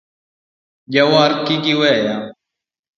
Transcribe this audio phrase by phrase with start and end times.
[0.93, 2.15] Jawar kiri weya